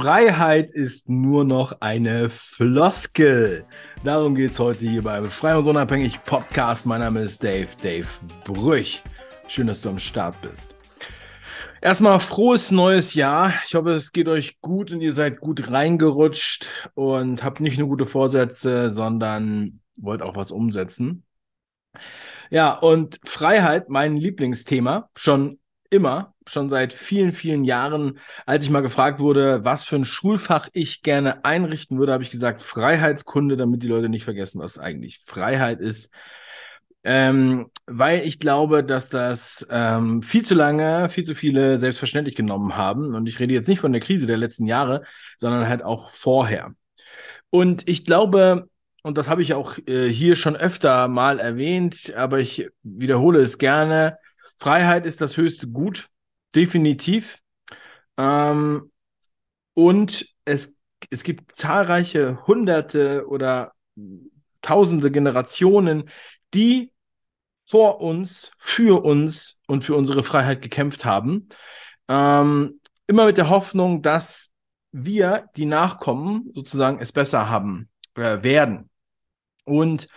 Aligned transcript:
Freiheit 0.00 0.70
ist 0.70 1.08
nur 1.08 1.44
noch 1.44 1.80
eine 1.80 2.30
Floskel. 2.30 3.64
Darum 4.04 4.36
geht 4.36 4.52
es 4.52 4.60
heute 4.60 4.88
hier 4.88 5.02
beim 5.02 5.24
Frei 5.24 5.56
und 5.56 5.66
Unabhängig 5.66 6.22
Podcast. 6.22 6.86
Mein 6.86 7.00
Name 7.00 7.22
ist 7.22 7.42
Dave, 7.42 7.66
Dave 7.82 8.06
Brüch. 8.44 9.02
Schön, 9.48 9.66
dass 9.66 9.82
du 9.82 9.88
am 9.88 9.98
Start 9.98 10.40
bist. 10.40 10.76
Erstmal 11.82 12.20
frohes 12.20 12.70
neues 12.70 13.14
Jahr. 13.14 13.52
Ich 13.66 13.74
hoffe, 13.74 13.90
es 13.90 14.12
geht 14.12 14.28
euch 14.28 14.60
gut 14.60 14.92
und 14.92 15.00
ihr 15.00 15.12
seid 15.12 15.40
gut 15.40 15.68
reingerutscht 15.68 16.68
und 16.94 17.42
habt 17.42 17.58
nicht 17.58 17.76
nur 17.76 17.88
gute 17.88 18.06
Vorsätze, 18.06 18.90
sondern 18.90 19.80
wollt 19.96 20.22
auch 20.22 20.36
was 20.36 20.52
umsetzen. 20.52 21.24
Ja, 22.50 22.72
und 22.72 23.18
Freiheit, 23.24 23.88
mein 23.88 24.16
Lieblingsthema, 24.16 25.10
schon 25.16 25.58
immer, 25.90 26.34
schon 26.46 26.68
seit 26.68 26.92
vielen, 26.92 27.32
vielen 27.32 27.64
Jahren, 27.64 28.18
als 28.46 28.64
ich 28.64 28.70
mal 28.70 28.80
gefragt 28.80 29.20
wurde, 29.20 29.64
was 29.64 29.84
für 29.84 29.96
ein 29.96 30.04
Schulfach 30.04 30.68
ich 30.72 31.02
gerne 31.02 31.44
einrichten 31.44 31.98
würde, 31.98 32.12
habe 32.12 32.22
ich 32.22 32.30
gesagt 32.30 32.62
Freiheitskunde, 32.62 33.56
damit 33.56 33.82
die 33.82 33.88
Leute 33.88 34.08
nicht 34.08 34.24
vergessen, 34.24 34.60
was 34.60 34.78
eigentlich 34.78 35.20
Freiheit 35.26 35.80
ist. 35.80 36.10
Ähm, 37.04 37.70
weil 37.86 38.26
ich 38.26 38.38
glaube, 38.38 38.84
dass 38.84 39.08
das 39.08 39.66
ähm, 39.70 40.22
viel 40.22 40.44
zu 40.44 40.54
lange, 40.54 41.08
viel 41.10 41.24
zu 41.24 41.34
viele 41.34 41.78
selbstverständlich 41.78 42.34
genommen 42.34 42.76
haben. 42.76 43.14
Und 43.14 43.26
ich 43.26 43.38
rede 43.38 43.54
jetzt 43.54 43.68
nicht 43.68 43.80
von 43.80 43.92
der 43.92 44.00
Krise 44.00 44.26
der 44.26 44.36
letzten 44.36 44.66
Jahre, 44.66 45.04
sondern 45.36 45.68
halt 45.68 45.82
auch 45.82 46.10
vorher. 46.10 46.74
Und 47.50 47.88
ich 47.88 48.04
glaube, 48.04 48.68
und 49.02 49.16
das 49.16 49.30
habe 49.30 49.42
ich 49.42 49.54
auch 49.54 49.78
äh, 49.86 50.08
hier 50.08 50.36
schon 50.36 50.56
öfter 50.56 51.08
mal 51.08 51.38
erwähnt, 51.38 52.12
aber 52.14 52.40
ich 52.40 52.68
wiederhole 52.82 53.40
es 53.40 53.58
gerne, 53.58 54.18
Freiheit 54.58 55.06
ist 55.06 55.20
das 55.20 55.36
höchste 55.36 55.68
Gut, 55.68 56.08
definitiv. 56.54 57.38
Ähm, 58.16 58.90
und 59.74 60.26
es, 60.44 60.76
es 61.10 61.22
gibt 61.22 61.54
zahlreiche 61.54 62.46
Hunderte 62.46 63.26
oder 63.28 63.72
tausende 64.60 65.10
Generationen, 65.10 66.10
die 66.52 66.92
vor 67.64 68.00
uns, 68.00 68.50
für 68.58 69.04
uns 69.04 69.60
und 69.66 69.84
für 69.84 69.94
unsere 69.94 70.24
Freiheit 70.24 70.62
gekämpft 70.62 71.04
haben. 71.04 71.48
Ähm, 72.08 72.80
immer 73.06 73.26
mit 73.26 73.36
der 73.36 73.50
Hoffnung, 73.50 74.02
dass 74.02 74.50
wir, 74.90 75.48
die 75.56 75.66
Nachkommen, 75.66 76.50
sozusagen 76.54 76.98
es 77.00 77.12
besser 77.12 77.48
haben 77.48 77.88
äh, 78.14 78.42
werden. 78.42 78.90
Und 79.64 80.08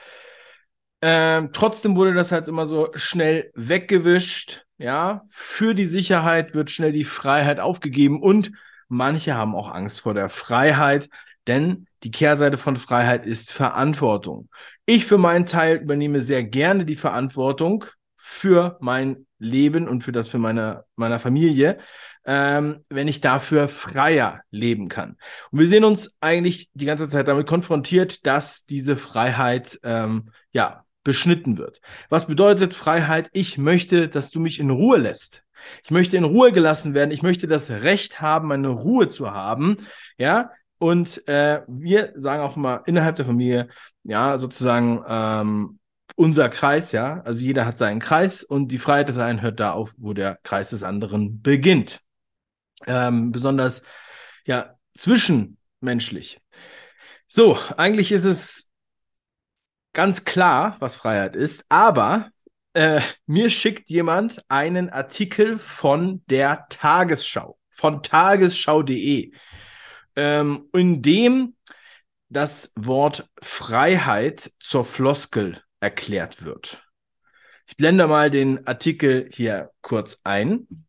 ähm, 1.02 1.50
trotzdem 1.52 1.96
wurde 1.96 2.14
das 2.14 2.32
halt 2.32 2.48
immer 2.48 2.66
so 2.66 2.90
schnell 2.96 3.52
weggewischt. 3.56 4.66
Ja, 4.78 5.24
für 5.30 5.76
die 5.76 5.86
Sicherheit 5.86 6.56
wird 6.56 6.72
schnell 6.72 6.92
die 6.92 7.04
Freiheit 7.04 7.60
aufgegeben 7.60 8.22
und 8.22 8.52
manche 8.88 9.36
haben 9.36 9.56
auch 9.56 9.70
Angst 9.72 10.02
vor 10.02 10.16
der 10.16 10.30
Freiheit, 10.30 11.08
denn 11.48 11.86
die 12.04 12.12
Kehrseite 12.12 12.58
von 12.58 12.76
Freiheit 12.76 13.26
ist 13.28 13.52
Verantwortung. 13.52 14.50
Ich 14.86 15.06
für 15.06 15.20
meinen 15.20 15.46
Teil 15.46 15.78
übernehme 15.78 16.20
sehr 16.22 16.44
gerne 16.44 16.86
die 16.86 16.96
Verantwortung 16.96 17.86
für 18.16 18.78
mein 18.82 19.28
Leben 19.38 19.88
und 19.88 20.04
für 20.04 20.12
das 20.12 20.30
für 20.30 20.40
meine 20.40 20.86
meiner 20.96 21.20
Familie, 21.20 21.80
ähm, 22.26 22.84
wenn 22.90 23.08
ich 23.08 23.22
dafür 23.22 23.68
freier 23.68 24.42
leben 24.52 24.88
kann. 24.88 25.18
Und 25.52 25.60
wir 25.60 25.68
sehen 25.68 25.84
uns 25.84 26.18
eigentlich 26.22 26.70
die 26.74 26.86
ganze 26.86 27.08
Zeit 27.08 27.28
damit 27.28 27.48
konfrontiert, 27.48 28.26
dass 28.26 28.66
diese 28.66 28.96
Freiheit 28.98 29.80
ähm, 29.84 30.32
ja 30.52 30.86
beschnitten 31.04 31.58
wird. 31.58 31.82
Was 32.10 32.28
bedeutet 32.28 32.74
Freiheit? 32.74 33.30
Ich 33.34 33.58
möchte, 33.58 34.08
dass 34.08 34.32
du 34.32 34.40
mich 34.40 34.60
in 34.60 34.70
Ruhe 34.70 34.98
lässt. 34.98 35.44
Ich 35.84 35.92
möchte 35.92 36.18
in 36.18 36.24
Ruhe 36.24 36.52
gelassen 36.52 36.94
werden. 36.94 37.12
Ich 37.12 37.24
möchte 37.24 37.48
das 37.48 37.70
Recht 37.70 38.22
haben, 38.22 38.48
meine 38.48 38.70
Ruhe 38.70 39.08
zu 39.08 39.32
haben. 39.32 39.78
Ja, 40.18 40.52
und 40.80 41.28
äh, 41.28 41.62
wir 41.68 42.14
sagen 42.16 42.42
auch 42.42 42.58
immer 42.58 42.84
innerhalb 42.88 43.16
der 43.16 43.26
Familie, 43.26 43.70
ja, 44.04 44.40
sozusagen 44.40 45.04
ähm, 45.08 45.80
unser 46.16 46.50
Kreis, 46.50 46.92
ja, 46.92 47.22
also 47.22 47.44
jeder 47.46 47.66
hat 47.66 47.78
seinen 47.78 48.00
Kreis 48.00 48.44
und 48.44 48.70
die 48.70 48.80
Freiheit 48.80 49.10
des 49.10 49.18
einen 49.18 49.42
hört 49.42 49.60
da 49.60 49.72
auf, 49.74 49.94
wo 49.98 50.14
der 50.14 50.40
Kreis 50.44 50.72
des 50.72 50.84
anderen 50.84 51.42
beginnt. 51.42 52.02
Ähm, 52.88 53.32
besonders, 53.32 53.84
ja, 54.46 54.76
zwischenmenschlich. 54.96 56.42
So, 57.28 57.58
eigentlich 57.78 58.12
ist 58.12 58.26
es 58.26 58.71
ganz 59.94 60.26
klar, 60.26 60.78
was 60.80 60.96
Freiheit 60.96 61.36
ist, 61.36 61.66
aber 61.70 62.32
äh, 62.74 63.02
mir 63.26 63.50
schickt 63.50 63.90
jemand 63.90 64.44
einen 64.48 64.90
Artikel 64.90 65.60
von 65.60 66.24
der 66.28 66.66
Tagesschau, 66.70 67.58
von 67.70 68.02
tagesschau.de, 68.02 69.34
ähm, 70.16 70.70
in 70.74 71.02
dem 71.02 71.56
das 72.30 72.72
Wort 72.78 73.30
Freiheit 73.42 74.52
zur 74.60 74.86
Floskel 74.86 75.62
erklärt 75.82 76.44
wird. 76.44 76.86
Ich 77.68 77.76
blende 77.76 78.08
mal 78.08 78.30
den 78.30 78.66
Artikel 78.68 79.30
hier 79.32 79.72
kurz 79.82 80.22
ein. 80.24 80.86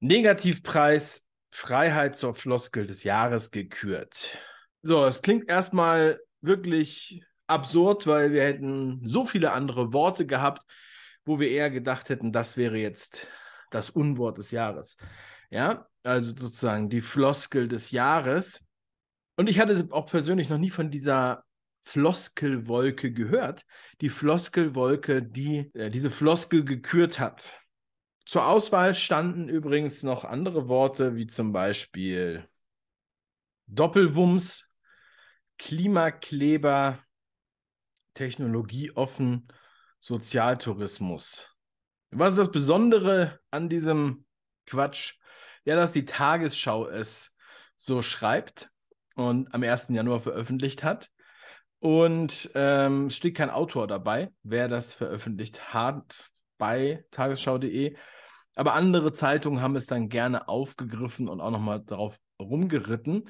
Negativpreis 0.00 1.28
Freiheit 1.50 2.16
zur 2.16 2.34
Floskel 2.34 2.86
des 2.86 3.04
Jahres 3.04 3.50
gekürt. 3.50 4.36
So, 4.82 5.04
es 5.04 5.22
klingt 5.22 5.48
erstmal 5.48 6.18
wirklich 6.40 7.22
absurd, 7.52 8.06
weil 8.06 8.32
wir 8.32 8.42
hätten 8.42 9.00
so 9.04 9.24
viele 9.24 9.52
andere 9.52 9.92
Worte 9.92 10.26
gehabt, 10.26 10.64
wo 11.24 11.38
wir 11.38 11.50
eher 11.50 11.70
gedacht 11.70 12.08
hätten, 12.08 12.32
das 12.32 12.56
wäre 12.56 12.76
jetzt 12.76 13.28
das 13.70 13.90
Unwort 13.90 14.38
des 14.38 14.50
Jahres. 14.50 14.96
Ja, 15.50 15.86
also 16.02 16.30
sozusagen 16.30 16.88
die 16.88 17.00
Floskel 17.00 17.68
des 17.68 17.90
Jahres. 17.90 18.64
Und 19.36 19.48
ich 19.48 19.60
hatte 19.60 19.88
auch 19.90 20.06
persönlich 20.06 20.48
noch 20.48 20.58
nie 20.58 20.70
von 20.70 20.90
dieser 20.90 21.44
Floskelwolke 21.82 23.12
gehört. 23.12 23.64
Die 24.00 24.08
Floskelwolke, 24.08 25.22
die 25.22 25.70
äh, 25.74 25.90
diese 25.90 26.10
Floskel 26.10 26.64
gekürt 26.64 27.18
hat. 27.18 27.60
Zur 28.24 28.46
Auswahl 28.46 28.94
standen 28.94 29.48
übrigens 29.48 30.02
noch 30.02 30.24
andere 30.24 30.68
Worte, 30.68 31.16
wie 31.16 31.26
zum 31.26 31.52
Beispiel 31.52 32.44
Doppelwumms, 33.66 34.76
Klimakleber, 35.58 36.98
technologieoffen 38.14 39.48
Sozialtourismus. 39.98 41.48
Was 42.10 42.32
ist 42.32 42.38
das 42.38 42.50
Besondere 42.50 43.40
an 43.50 43.68
diesem 43.68 44.24
Quatsch? 44.66 45.14
Ja, 45.64 45.76
dass 45.76 45.92
die 45.92 46.04
Tagesschau 46.04 46.88
es 46.88 47.36
so 47.76 48.02
schreibt 48.02 48.70
und 49.14 49.52
am 49.54 49.62
1. 49.62 49.88
Januar 49.90 50.20
veröffentlicht 50.20 50.82
hat. 50.82 51.10
Und 51.78 52.50
ähm, 52.54 53.06
es 53.06 53.16
steht 53.16 53.36
kein 53.36 53.50
Autor 53.50 53.86
dabei, 53.86 54.30
wer 54.42 54.68
das 54.68 54.92
veröffentlicht 54.92 55.72
hat 55.74 56.30
bei 56.58 57.04
tagesschau.de. 57.10 57.96
Aber 58.54 58.74
andere 58.74 59.12
Zeitungen 59.12 59.60
haben 59.60 59.76
es 59.76 59.86
dann 59.86 60.08
gerne 60.08 60.48
aufgegriffen 60.48 61.28
und 61.28 61.40
auch 61.40 61.50
nochmal 61.50 61.80
darauf 61.80 62.18
rumgeritten 62.40 63.28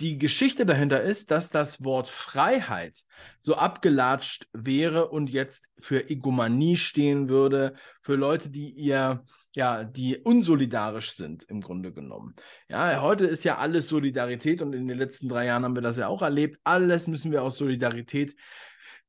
die 0.00 0.18
Geschichte 0.18 0.64
dahinter 0.64 1.02
ist, 1.02 1.30
dass 1.30 1.50
das 1.50 1.82
Wort 1.84 2.08
Freiheit 2.08 3.02
so 3.40 3.56
abgelatscht 3.56 4.48
wäre 4.52 5.08
und 5.08 5.28
jetzt 5.28 5.66
für 5.80 6.08
Egomanie 6.08 6.76
stehen 6.76 7.28
würde, 7.28 7.74
für 8.00 8.14
Leute, 8.14 8.50
die 8.50 8.70
ihr, 8.70 9.24
ja, 9.54 9.82
die 9.82 10.16
unsolidarisch 10.16 11.12
sind 11.12 11.44
im 11.44 11.60
Grunde 11.60 11.92
genommen. 11.92 12.34
Ja, 12.68 13.02
heute 13.02 13.26
ist 13.26 13.44
ja 13.44 13.58
alles 13.58 13.88
Solidarität 13.88 14.62
und 14.62 14.72
in 14.72 14.86
den 14.86 14.98
letzten 14.98 15.28
drei 15.28 15.46
Jahren 15.46 15.64
haben 15.64 15.74
wir 15.74 15.82
das 15.82 15.98
ja 15.98 16.06
auch 16.06 16.22
erlebt. 16.22 16.60
Alles 16.62 17.08
müssen 17.08 17.32
wir 17.32 17.42
aus 17.42 17.58
Solidarität 17.58 18.36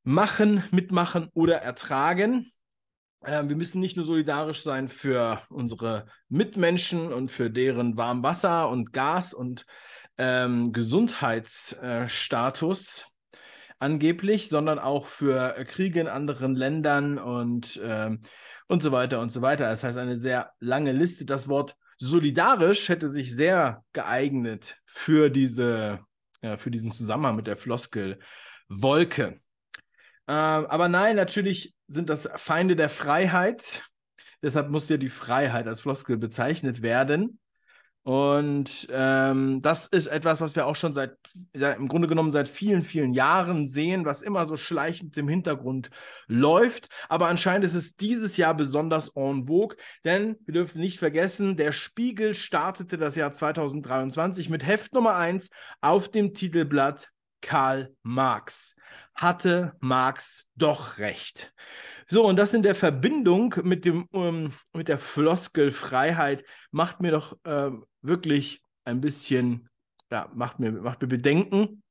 machen, 0.03 0.63
mitmachen 0.71 1.29
oder 1.33 1.57
ertragen. 1.57 2.51
Äh, 3.21 3.47
wir 3.47 3.55
müssen 3.55 3.79
nicht 3.79 3.95
nur 3.95 4.05
solidarisch 4.05 4.63
sein 4.63 4.89
für 4.89 5.41
unsere 5.49 6.07
Mitmenschen 6.29 7.13
und 7.13 7.29
für 7.29 7.51
deren 7.51 7.97
Warmwasser 7.97 8.69
und 8.69 8.91
Gas 8.91 9.33
und 9.33 9.65
ähm, 10.19 10.71
Gesundheitsstatus 10.73 13.07
angeblich, 13.79 14.49
sondern 14.49 14.77
auch 14.77 15.07
für 15.07 15.55
Kriege 15.65 16.01
in 16.01 16.07
anderen 16.07 16.55
Ländern 16.55 17.17
und, 17.17 17.81
ähm, 17.81 18.19
und 18.67 18.83
so 18.83 18.91
weiter 18.91 19.21
und 19.21 19.29
so 19.29 19.41
weiter. 19.41 19.69
Das 19.69 19.85
heißt, 19.85 19.97
eine 19.97 20.17
sehr 20.17 20.51
lange 20.59 20.91
Liste. 20.91 21.23
Das 21.25 21.47
Wort 21.47 21.77
solidarisch 21.97 22.89
hätte 22.89 23.09
sich 23.09 23.33
sehr 23.33 23.85
geeignet 23.93 24.75
für, 24.85 25.29
diese, 25.29 26.01
ja, 26.41 26.57
für 26.57 26.69
diesen 26.69 26.91
Zusammenhang 26.91 27.37
mit 27.37 27.47
der 27.47 27.55
Floskel 27.55 28.19
Wolke. 28.67 29.37
Äh, 30.27 30.33
aber 30.33 30.89
nein, 30.89 31.15
natürlich 31.15 31.73
sind 31.87 32.09
das 32.09 32.29
Feinde 32.35 32.75
der 32.75 32.89
Freiheit. 32.89 33.83
Deshalb 34.43 34.69
muss 34.69 34.89
ja 34.89 34.97
die 34.97 35.09
Freiheit 35.09 35.67
als 35.67 35.79
Floskel 35.79 36.17
bezeichnet 36.17 36.81
werden. 36.81 37.39
Und 38.03 38.87
ähm, 38.91 39.61
das 39.61 39.85
ist 39.87 40.07
etwas, 40.07 40.41
was 40.41 40.55
wir 40.55 40.65
auch 40.65 40.75
schon 40.75 40.93
seit, 40.93 41.15
ja, 41.55 41.71
im 41.73 41.87
Grunde 41.87 42.07
genommen 42.07 42.31
seit 42.31 42.47
vielen, 42.47 42.83
vielen 42.83 43.13
Jahren 43.13 43.67
sehen, 43.67 44.05
was 44.05 44.21
immer 44.21 44.45
so 44.45 44.55
schleichend 44.55 45.17
im 45.17 45.27
Hintergrund 45.27 45.89
läuft. 46.25 46.87
Aber 47.09 47.27
anscheinend 47.27 47.65
ist 47.65 47.75
es 47.75 47.97
dieses 47.97 48.37
Jahr 48.37 48.55
besonders 48.55 49.09
en 49.15 49.47
vogue, 49.47 49.75
denn 50.05 50.37
wir 50.45 50.53
dürfen 50.53 50.79
nicht 50.79 50.97
vergessen, 50.97 51.57
der 51.57 51.71
Spiegel 51.71 52.33
startete 52.33 52.97
das 52.97 53.15
Jahr 53.15 53.31
2023 53.31 54.49
mit 54.49 54.65
Heft 54.65 54.93
Nummer 54.93 55.15
1 55.15 55.49
auf 55.81 56.09
dem 56.09 56.33
Titelblatt 56.33 57.09
Karl 57.41 57.93
Marx. 58.01 58.75
Hatte 59.13 59.73
Marx 59.81 60.47
doch 60.55 60.97
recht. 60.97 61.53
So, 62.11 62.25
und 62.25 62.37
das 62.37 62.55
in 62.55 62.63
der 62.63 62.73
Verbindung 62.73 63.53
mit, 63.63 63.85
dem, 63.85 64.05
um, 64.05 64.51
mit 64.73 64.87
der 64.87 64.97
Floskel 64.97 65.69
Freiheit 65.69 66.43
macht 66.71 67.01
mir 67.01 67.11
doch 67.11 67.37
äh, 67.43 67.69
wirklich 68.01 68.63
ein 68.83 68.99
bisschen, 68.99 69.69
ja, 70.11 70.27
macht 70.33 70.59
mir, 70.59 70.71
macht 70.71 71.03
mir 71.03 71.07
Bedenken. 71.07 71.83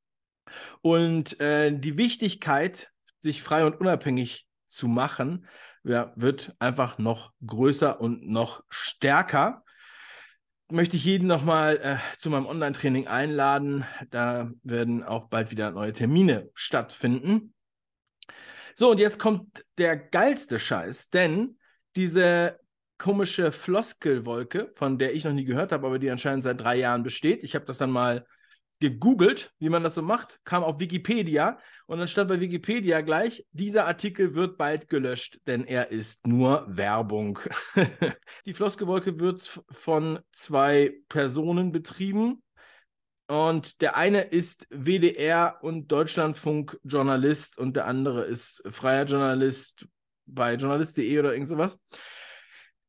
Und 0.80 1.38
äh, 1.40 1.70
die 1.72 1.96
Wichtigkeit, 1.96 2.90
sich 3.20 3.42
frei 3.42 3.64
und 3.64 3.80
unabhängig 3.80 4.48
zu 4.66 4.88
machen, 4.88 5.46
ja, 5.84 6.12
wird 6.16 6.54
einfach 6.58 6.98
noch 6.98 7.32
größer 7.46 8.00
und 8.00 8.28
noch 8.28 8.64
stärker. 8.68 9.62
Möchte 10.68 10.96
ich 10.96 11.04
jeden 11.04 11.28
nochmal 11.28 11.76
äh, 11.76 11.96
zu 12.18 12.28
meinem 12.28 12.46
Online-Training 12.46 13.06
einladen. 13.06 13.84
Da 14.10 14.50
werden 14.64 15.04
auch 15.04 15.28
bald 15.28 15.52
wieder 15.52 15.70
neue 15.70 15.92
Termine 15.92 16.50
stattfinden. 16.54 17.54
So, 18.80 18.92
und 18.92 19.00
jetzt 19.00 19.18
kommt 19.18 19.64
der 19.76 19.96
geilste 19.96 20.60
Scheiß, 20.60 21.10
denn 21.10 21.58
diese 21.96 22.60
komische 22.96 23.50
Floskelwolke, 23.50 24.70
von 24.76 24.98
der 24.98 25.14
ich 25.14 25.24
noch 25.24 25.32
nie 25.32 25.44
gehört 25.44 25.72
habe, 25.72 25.84
aber 25.84 25.98
die 25.98 26.08
anscheinend 26.08 26.44
seit 26.44 26.60
drei 26.60 26.76
Jahren 26.76 27.02
besteht. 27.02 27.42
Ich 27.42 27.56
habe 27.56 27.64
das 27.64 27.78
dann 27.78 27.90
mal 27.90 28.24
gegoogelt, 28.78 29.52
wie 29.58 29.68
man 29.68 29.82
das 29.82 29.96
so 29.96 30.02
macht, 30.02 30.38
kam 30.44 30.62
auf 30.62 30.78
Wikipedia 30.78 31.58
und 31.88 31.98
dann 31.98 32.06
stand 32.06 32.28
bei 32.28 32.38
Wikipedia 32.38 33.00
gleich, 33.00 33.44
dieser 33.50 33.88
Artikel 33.88 34.36
wird 34.36 34.56
bald 34.56 34.88
gelöscht, 34.88 35.40
denn 35.48 35.64
er 35.64 35.90
ist 35.90 36.28
nur 36.28 36.64
Werbung. 36.68 37.40
die 38.46 38.54
Floskelwolke 38.54 39.18
wird 39.18 39.60
von 39.72 40.20
zwei 40.30 40.94
Personen 41.08 41.72
betrieben 41.72 42.44
und 43.28 43.82
der 43.82 43.96
eine 43.96 44.22
ist 44.22 44.66
WDR 44.70 45.58
und 45.60 45.92
Deutschlandfunk-Journalist 45.92 47.58
und 47.58 47.76
der 47.76 47.86
andere 47.86 48.24
ist 48.24 48.62
freier 48.70 49.04
Journalist 49.04 49.86
bei 50.24 50.54
journalist.de 50.54 51.18
oder 51.18 51.32
irgend 51.32 51.48
sowas. 51.48 51.78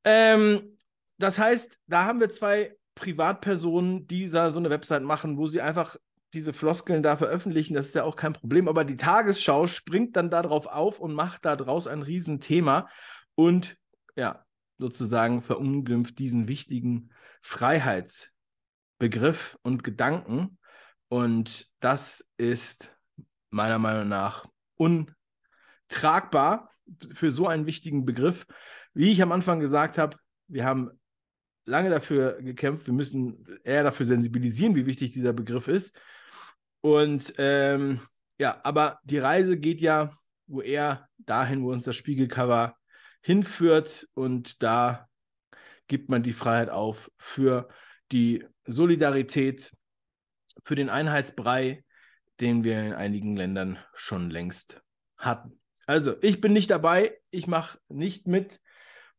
Ähm, 0.06 0.78
das 1.18 1.40
heißt, 1.40 1.78
da 1.88 2.06
haben 2.06 2.22
wir 2.22 2.30
zwei 2.30 2.78
Privatpersonen, 2.96 4.08
die 4.08 4.28
so 4.28 4.38
eine 4.38 4.70
Website 4.70 5.04
machen, 5.04 5.38
wo 5.38 5.48
sie 5.48 5.62
einfach 5.62 5.98
diese 6.34 6.54
Floskeln 6.54 7.04
da 7.04 7.18
veröffentlichen, 7.18 7.74
das 7.74 7.88
ist 7.88 7.96
ja 7.96 8.04
auch 8.04 8.16
kein 8.16 8.34
Problem. 8.34 8.68
Aber 8.68 8.86
die 8.86 8.98
Tagesschau 8.98 9.68
springt 9.68 10.16
dann 10.16 10.30
darauf 10.30 10.68
auf 10.68 11.00
und 11.00 11.14
macht 11.14 11.44
daraus 11.44 11.88
ein 11.88 12.02
Riesenthema 12.02 12.88
und 13.36 13.78
ja, 14.16 14.46
sozusagen 14.78 15.42
verunglimpft 15.42 16.20
diesen 16.20 16.48
wichtigen 16.48 17.12
Freiheitsbegriff 19.00 19.58
und 19.64 19.84
Gedanken. 19.84 20.58
Und 21.08 21.68
das 21.80 22.30
ist 22.38 22.96
meiner 23.50 23.80
Meinung 23.80 24.08
nach 24.08 24.46
untragbar 24.78 26.70
für 27.14 27.32
so 27.32 27.48
einen 27.48 27.66
wichtigen 27.66 28.06
Begriff. 28.06 28.46
Wie 28.94 29.12
ich 29.12 29.22
am 29.22 29.32
Anfang 29.32 29.60
gesagt 29.60 29.98
habe, 29.98 30.18
wir 30.48 30.66
haben 30.66 30.92
lange 31.66 31.90
dafür 31.90 32.42
gekämpft, 32.42 32.88
wir 32.88 32.94
müssen 32.94 33.46
eher 33.64 33.84
dafür 33.84 34.06
sensibilisieren, 34.06 34.76
wie 34.76 34.86
wichtig 34.86 35.12
dieser 35.12 35.34
Begriff 35.34 35.68
ist. 35.68 36.00
Und 36.82 37.34
ähm, 37.38 38.02
ja, 38.38 38.60
aber 38.64 39.00
die 39.04 39.18
Reise 39.18 39.58
geht 39.58 39.82
ja 39.82 40.12
wo 40.48 40.62
eher 40.62 41.08
dahin, 41.20 41.62
wo 41.62 41.72
uns 41.72 41.86
das 41.86 41.96
Spiegelcover 41.96 42.76
hinführt 43.22 44.08
und 44.16 44.64
da 44.64 45.08
gibt 45.88 46.10
man 46.10 46.24
die 46.24 46.34
Freiheit 46.34 46.72
auf 46.72 47.12
für 47.20 47.70
die 48.12 48.48
Solidarität, 48.72 49.72
für 50.64 50.76
den 50.76 50.90
Einheitsbrei, 50.90 51.84
den 52.40 52.64
wir 52.64 52.84
in 52.84 52.94
einigen 52.94 53.36
Ländern 53.36 53.80
schon 53.94 54.30
längst 54.30 54.82
hatten. 55.18 55.60
Also, 55.86 56.16
ich 56.22 56.42
bin 56.42 56.54
nicht 56.54 56.70
dabei, 56.70 57.20
ich 57.32 57.48
mache 57.48 57.80
nicht 57.88 58.28
mit 58.28 58.62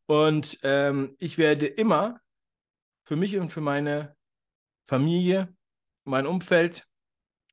und 0.05 0.59
ähm, 0.63 1.15
ich 1.19 1.37
werde 1.37 1.67
immer 1.67 2.19
für 3.03 3.15
mich 3.15 3.37
und 3.37 3.49
für 3.49 3.61
meine 3.61 4.15
Familie, 4.87 5.53
mein 6.03 6.25
Umfeld, 6.25 6.87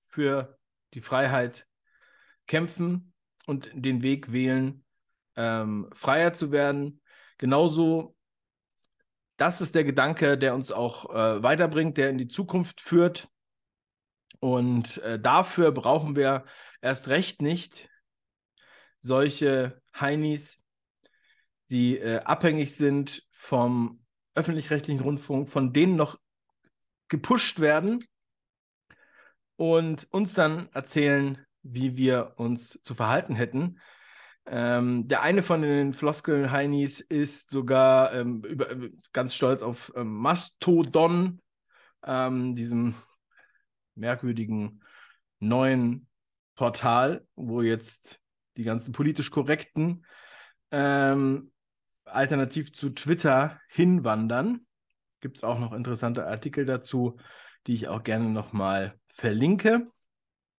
für 0.06 0.59
die 0.95 1.00
Freiheit 1.00 1.67
kämpfen 2.47 3.12
und 3.47 3.69
den 3.75 4.03
Weg 4.03 4.33
wählen, 4.33 4.85
ähm, 5.37 5.91
freier 5.93 6.33
zu 6.33 6.50
werden. 6.50 7.00
Genauso, 7.37 8.17
das 9.38 9.61
ist 9.61 9.75
der 9.75 9.85
Gedanke, 9.85 10.37
der 10.37 10.55
uns 10.55 10.73
auch 10.73 11.08
äh, 11.11 11.43
weiterbringt, 11.43 11.96
der 11.96 12.11
in 12.11 12.19
die 12.19 12.29
Zukunft 12.29 12.81
führt. 12.81 13.29
Und 14.40 14.99
äh, 14.99 15.19
dafür 15.19 15.73
brauchen 15.73 16.17
wir 16.17 16.44
erst 16.82 17.08
recht 17.08 17.40
nicht 17.40 17.88
solche 19.00 19.81
Heinis, 19.99 20.62
die 21.70 21.99
äh, 21.99 22.19
abhängig 22.19 22.75
sind 22.75 23.26
vom 23.31 24.05
öffentlich-rechtlichen 24.35 25.00
Rundfunk, 25.00 25.49
von 25.49 25.73
denen 25.73 25.96
noch 25.96 26.19
gepusht 27.08 27.61
werden 27.61 28.05
und 29.56 30.08
uns 30.11 30.35
dann 30.35 30.69
erzählen, 30.73 31.46
wie 31.62 31.96
wir 31.96 32.35
uns 32.37 32.81
zu 32.82 32.94
verhalten 32.94 33.35
hätten. 33.35 33.81
Ähm, 34.50 35.06
der 35.06 35.23
eine 35.23 35.43
von 35.43 35.61
den 35.61 35.93
Floskeln-Heinis 35.93 37.00
ist 37.00 37.50
sogar 37.50 38.15
ähm, 38.15 38.43
über, 38.45 38.69
ganz 39.12 39.35
stolz 39.35 39.62
auf 39.62 39.93
ähm, 39.95 40.15
Mastodon, 40.15 41.43
ähm, 42.03 42.55
diesem 42.55 42.95
merkwürdigen 43.95 44.83
neuen 45.39 46.06
Portal, 46.55 47.27
wo 47.37 47.61
jetzt 47.61 48.21
die 48.56 48.62
ganzen 48.62 48.93
politisch 48.93 49.31
korrekten 49.31 50.06
ähm, 50.71 51.53
alternativ 52.06 52.73
zu 52.73 52.91
Twitter 52.91 53.61
hinwandern. 53.69 54.67
Gibt 55.21 55.37
es 55.37 55.45
auch 55.45 55.59
noch 55.59 55.73
interessante 55.75 56.27
Artikel 56.27 56.65
dazu, 56.65 57.19
die 57.67 57.75
ich 57.75 57.89
auch 57.89 58.03
gerne 58.03 58.31
nochmal 58.31 58.99
verlinke. 59.09 59.91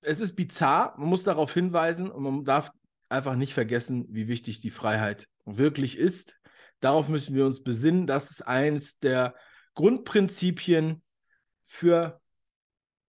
Es 0.02 0.20
ist 0.20 0.36
bizarr, 0.36 0.94
man 0.98 1.10
muss 1.10 1.24
darauf 1.24 1.54
hinweisen 1.54 2.12
und 2.12 2.24
man 2.24 2.46
darf 2.46 2.72
einfach 3.10 3.36
nicht 3.36 3.54
vergessen, 3.54 4.06
wie 4.10 4.28
wichtig 4.28 4.62
die 4.62 4.72
Freiheit 4.72 5.28
wirklich 5.46 5.98
ist. 5.98 6.40
Darauf 6.80 7.10
müssen 7.10 7.36
wir 7.36 7.46
uns 7.46 7.64
besinnen. 7.64 8.08
Das 8.08 8.32
ist 8.32 8.42
eins 8.48 9.00
der 9.00 9.36
Grundprinzipien 9.74 11.02
für 11.64 12.22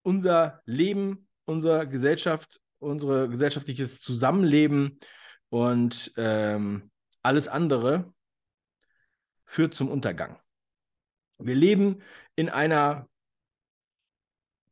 unser 0.03 0.63
Leben, 0.65 1.29
unsere 1.45 1.89
Gesellschaft, 1.89 2.61
unser 2.79 3.29
gesellschaftliches 3.29 4.01
Zusammenleben 4.01 4.99
und 5.51 6.13
ähm, 6.17 6.91
alles 7.23 7.49
andere 7.49 8.13
führt 9.45 9.75
zum 9.75 9.91
Untergang. 9.91 10.41
Wir 11.39 11.55
leben 11.55 12.03
in 12.37 12.49
einer 12.49 13.09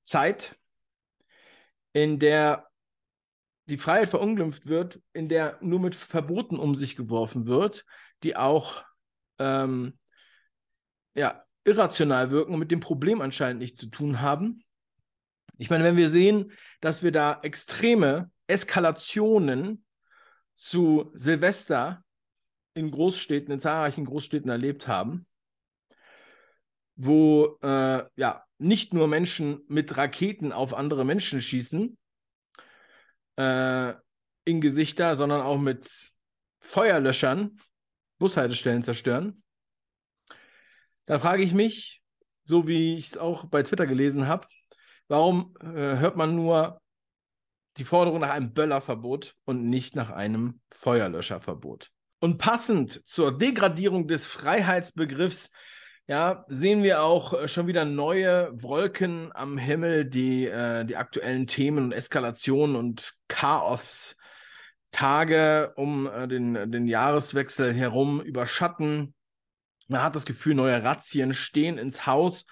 Zeit, 0.04 0.56
in 1.92 2.18
der 2.18 2.67
die 3.68 3.78
Freiheit 3.78 4.08
verunglimpft 4.08 4.66
wird, 4.66 5.00
in 5.12 5.28
der 5.28 5.58
nur 5.60 5.80
mit 5.80 5.94
Verboten 5.94 6.58
um 6.58 6.74
sich 6.74 6.96
geworfen 6.96 7.46
wird, 7.46 7.84
die 8.22 8.34
auch 8.34 8.82
ähm, 9.38 9.98
ja, 11.14 11.44
irrational 11.64 12.30
wirken 12.30 12.54
und 12.54 12.60
mit 12.60 12.70
dem 12.70 12.80
Problem 12.80 13.20
anscheinend 13.20 13.60
nichts 13.60 13.78
zu 13.80 13.88
tun 13.88 14.20
haben. 14.20 14.62
Ich 15.58 15.70
meine, 15.70 15.84
wenn 15.84 15.96
wir 15.96 16.08
sehen, 16.08 16.52
dass 16.80 17.02
wir 17.02 17.12
da 17.12 17.40
extreme 17.42 18.30
Eskalationen 18.46 19.84
zu 20.54 21.10
Silvester 21.14 22.02
in 22.74 22.90
Großstädten, 22.90 23.52
in 23.52 23.60
zahlreichen 23.60 24.06
Großstädten 24.06 24.50
erlebt 24.50 24.88
haben, 24.88 25.26
wo 26.96 27.58
äh, 27.62 28.04
ja 28.16 28.44
nicht 28.58 28.94
nur 28.94 29.08
Menschen 29.08 29.60
mit 29.68 29.96
Raketen 29.96 30.52
auf 30.52 30.74
andere 30.74 31.04
Menschen 31.04 31.40
schießen 31.40 31.96
äh, 33.38 33.94
in 34.44 34.60
Gesichter, 34.60 35.14
sondern 35.14 35.40
auch 35.40 35.58
mit 35.58 36.12
Feuerlöschern 36.60 37.58
Bushaltestellen 38.18 38.82
zerstören. 38.82 39.42
Da 41.06 41.18
frage 41.18 41.42
ich 41.42 41.54
mich, 41.54 42.02
so 42.44 42.66
wie 42.66 42.96
ich 42.96 43.06
es 43.06 43.18
auch 43.18 43.44
bei 43.44 43.62
Twitter 43.62 43.86
gelesen 43.86 44.26
habe, 44.26 44.48
warum 45.06 45.54
äh, 45.60 45.98
hört 45.98 46.16
man 46.16 46.34
nur 46.34 46.80
die 47.76 47.84
Forderung 47.84 48.20
nach 48.20 48.30
einem 48.30 48.52
Böllerverbot 48.52 49.36
und 49.44 49.64
nicht 49.64 49.94
nach 49.94 50.10
einem 50.10 50.60
Feuerlöscherverbot? 50.70 51.90
Und 52.20 52.38
passend 52.38 53.06
zur 53.06 53.38
Degradierung 53.38 54.08
des 54.08 54.26
Freiheitsbegriffs 54.26 55.52
ja, 56.08 56.44
sehen 56.48 56.82
wir 56.82 57.02
auch 57.02 57.34
äh, 57.34 57.46
schon 57.48 57.66
wieder 57.66 57.84
neue 57.84 58.50
Wolken 58.62 59.30
am 59.34 59.58
Himmel, 59.58 60.06
die 60.06 60.46
äh, 60.46 60.86
die 60.86 60.96
aktuellen 60.96 61.46
Themen 61.46 61.84
und 61.84 61.92
Eskalationen 61.92 62.76
und 62.76 63.12
Chaos-Tage 63.28 64.14
um 65.76 66.06
äh, 66.06 66.26
den, 66.26 66.72
den 66.72 66.86
Jahreswechsel 66.86 67.74
herum 67.74 68.22
überschatten. 68.22 69.14
Man 69.88 70.02
hat 70.02 70.16
das 70.16 70.24
Gefühl, 70.24 70.54
neue 70.54 70.82
Razzien 70.82 71.34
stehen 71.34 71.76
ins 71.76 72.06
Haus. 72.06 72.46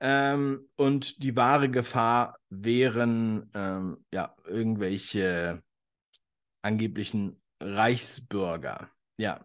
Ähm, 0.00 0.68
und 0.76 1.22
die 1.22 1.36
wahre 1.36 1.70
Gefahr 1.70 2.38
wären 2.50 3.50
ähm, 3.54 4.04
ja 4.12 4.34
irgendwelche 4.44 5.62
angeblichen 6.62 7.42
Reichsbürger. 7.60 8.90
Ja. 9.18 9.44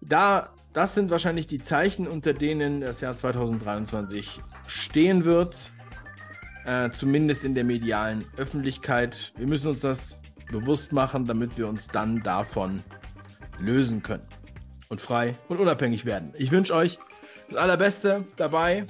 Da, 0.00 0.50
das 0.72 0.94
sind 0.94 1.10
wahrscheinlich 1.10 1.46
die 1.46 1.62
Zeichen, 1.62 2.06
unter 2.06 2.32
denen 2.32 2.80
das 2.80 3.00
Jahr 3.00 3.16
2023 3.16 4.40
stehen 4.66 5.24
wird. 5.24 5.72
Äh, 6.64 6.90
zumindest 6.90 7.44
in 7.44 7.54
der 7.54 7.64
medialen 7.64 8.24
Öffentlichkeit. 8.36 9.32
Wir 9.36 9.46
müssen 9.46 9.68
uns 9.68 9.80
das 9.80 10.20
bewusst 10.50 10.92
machen, 10.92 11.24
damit 11.24 11.56
wir 11.56 11.66
uns 11.66 11.88
dann 11.88 12.22
davon 12.22 12.82
lösen 13.58 14.02
können. 14.02 14.26
Und 14.88 15.00
frei 15.00 15.34
und 15.48 15.60
unabhängig 15.60 16.04
werden. 16.04 16.32
Ich 16.36 16.50
wünsche 16.50 16.74
euch 16.74 16.98
das 17.48 17.56
Allerbeste 17.56 18.24
dabei, 18.36 18.84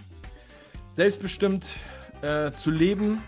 selbstbestimmt 0.95 1.77
äh, 2.23 2.51
zu 2.51 2.71
leben, 2.71 3.23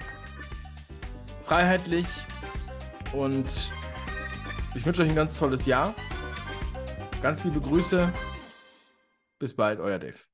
freiheitlich 1.45 2.07
und 3.13 3.47
ich 4.75 4.85
wünsche 4.85 5.03
euch 5.03 5.09
ein 5.09 5.17
ganz 5.17 5.39
tolles 5.39 5.67
Jahr. 5.67 5.95
Ganz 7.23 7.45
liebe 7.45 7.61
Grüße. 7.61 8.11
Bis 9.39 9.55
bald, 9.55 9.79
euer 9.79 9.99
Dave. 9.99 10.30